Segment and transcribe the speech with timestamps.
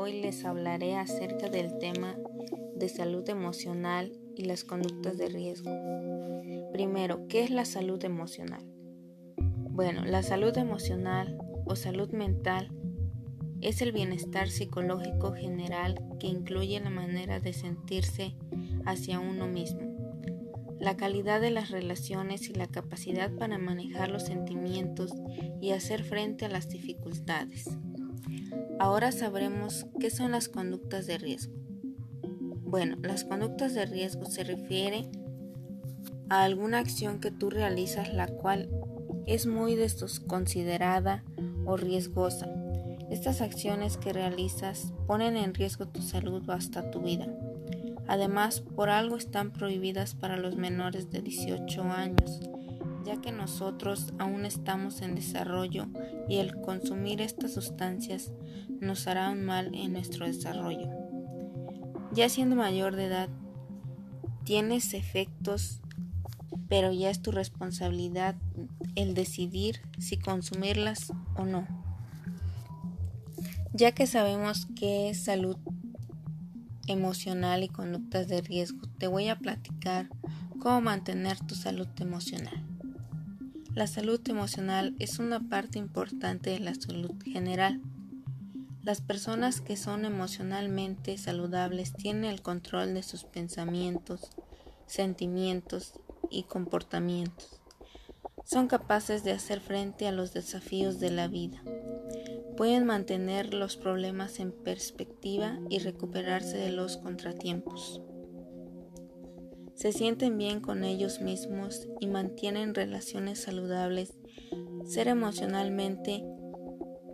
[0.00, 2.16] hoy les hablaré acerca del tema
[2.74, 5.70] de salud emocional y las conductas de riesgo.
[6.72, 8.64] Primero, ¿qué es la salud emocional?
[9.36, 12.70] Bueno, la salud emocional o salud mental
[13.60, 18.34] es el bienestar psicológico general que incluye la manera de sentirse
[18.86, 19.82] hacia uno mismo,
[20.78, 25.12] la calidad de las relaciones y la capacidad para manejar los sentimientos
[25.60, 27.68] y hacer frente a las dificultades.
[28.78, 31.54] Ahora sabremos qué son las conductas de riesgo.
[32.64, 35.08] Bueno, las conductas de riesgo se refiere
[36.28, 38.70] a alguna acción que tú realizas la cual
[39.26, 41.24] es muy desconsiderada
[41.66, 42.48] o riesgosa.
[43.10, 47.26] Estas acciones que realizas ponen en riesgo tu salud o hasta tu vida.
[48.06, 52.40] Además, por algo están prohibidas para los menores de 18 años
[53.10, 55.88] ya que nosotros aún estamos en desarrollo
[56.28, 58.30] y el consumir estas sustancias
[58.80, 60.88] nos hará un mal en nuestro desarrollo.
[62.12, 63.28] Ya siendo mayor de edad,
[64.44, 65.80] tienes efectos,
[66.68, 68.36] pero ya es tu responsabilidad
[68.94, 71.66] el decidir si consumirlas o no.
[73.72, 75.56] Ya que sabemos qué es salud
[76.86, 80.08] emocional y conductas de riesgo, te voy a platicar
[80.60, 82.69] cómo mantener tu salud emocional.
[83.72, 87.80] La salud emocional es una parte importante de la salud general.
[88.82, 94.32] Las personas que son emocionalmente saludables tienen el control de sus pensamientos,
[94.86, 95.92] sentimientos
[96.30, 97.60] y comportamientos.
[98.44, 101.62] Son capaces de hacer frente a los desafíos de la vida.
[102.56, 108.02] Pueden mantener los problemas en perspectiva y recuperarse de los contratiempos
[109.80, 114.12] se sienten bien con ellos mismos y mantienen relaciones saludables.
[114.84, 116.22] Ser emocionalmente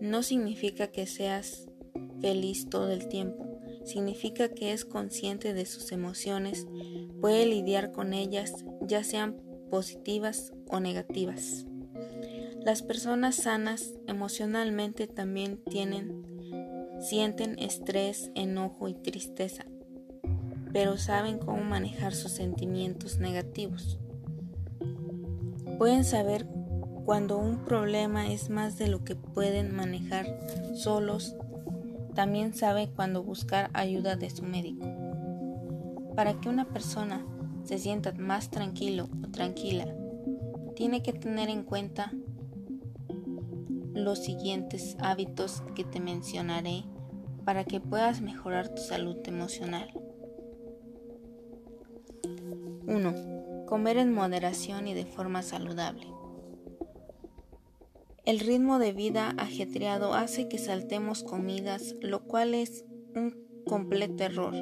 [0.01, 1.69] no significa que seas
[2.21, 6.67] feliz todo el tiempo, significa que es consciente de sus emociones,
[7.21, 9.37] puede lidiar con ellas, ya sean
[9.71, 11.67] positivas o negativas.
[12.65, 16.27] Las personas sanas emocionalmente también tienen
[16.99, 19.67] sienten estrés, enojo y tristeza
[20.77, 23.99] pero saben cómo manejar sus sentimientos negativos.
[25.79, 26.47] Pueden saber
[27.07, 30.27] cuando un problema es más de lo que pueden manejar
[30.75, 31.35] solos.
[32.15, 34.87] También sabe cuando buscar ayuda de su médico.
[36.15, 37.25] Para que una persona
[37.65, 39.87] se sienta más tranquilo o tranquila,
[40.75, 42.13] tiene que tener en cuenta
[43.95, 46.85] los siguientes hábitos que te mencionaré
[47.47, 50.06] para que puedas mejorar tu salud emocional.
[52.87, 53.65] 1.
[53.67, 56.07] Comer en moderación y de forma saludable.
[58.25, 63.37] El ritmo de vida ajetreado hace que saltemos comidas, lo cual es un
[63.67, 64.55] completo error.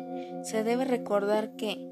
[0.43, 1.91] Se debe recordar que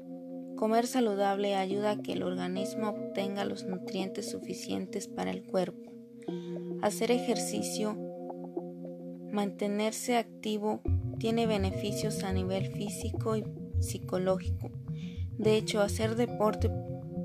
[0.55, 5.91] comer saludable ayuda a que el organismo obtenga los nutrientes suficientes para el cuerpo.
[6.81, 7.97] Hacer ejercicio,
[9.31, 10.81] mantenerse activo,
[11.17, 13.43] tiene beneficios a nivel físico y
[13.79, 14.71] psicológico.
[15.37, 16.69] De hecho, hacer deporte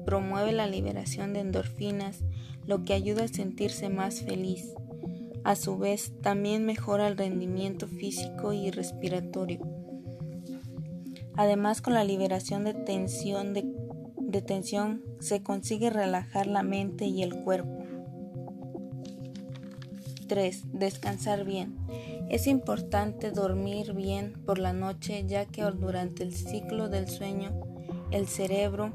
[0.05, 2.25] promueve la liberación de endorfinas,
[2.67, 4.75] lo que ayuda a sentirse más feliz.
[5.45, 9.61] A su vez, también mejora el rendimiento físico y respiratorio.
[11.35, 12.75] Además, con la liberación de
[14.43, 17.79] tensión, se consigue relajar la mente y el cuerpo.
[20.27, 20.65] 3.
[20.73, 21.77] Descansar bien.
[22.29, 27.68] Es importante dormir bien por la noche ya que durante el ciclo del sueño
[28.11, 28.93] el cerebro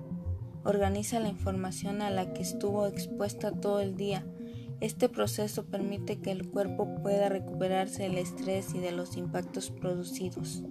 [0.64, 4.26] organiza la información a la que estuvo expuesta todo el día.
[4.80, 10.64] Este proceso permite que el cuerpo pueda recuperarse del estrés y de los impactos producidos.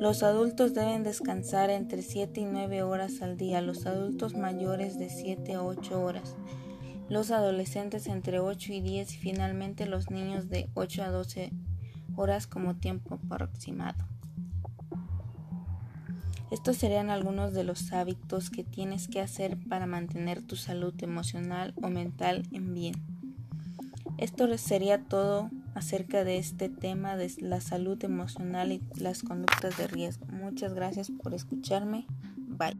[0.00, 5.10] Los adultos deben descansar entre 7 y 9 horas al día, los adultos mayores de
[5.10, 6.36] 7 a 8 horas,
[7.08, 11.52] los adolescentes entre 8 y 10 y finalmente los niños de 8 a 12
[12.16, 14.17] horas como tiempo aproximado.
[16.50, 21.74] Estos serían algunos de los hábitos que tienes que hacer para mantener tu salud emocional
[21.82, 22.94] o mental en bien.
[24.16, 29.86] Esto sería todo acerca de este tema de la salud emocional y las conductas de
[29.86, 30.26] riesgo.
[30.26, 32.06] Muchas gracias por escucharme.
[32.36, 32.76] Bye.